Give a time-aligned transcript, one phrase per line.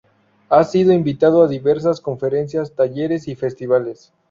[0.49, 4.11] Ha sido invitado a diversas conferencias, talleres y festivales.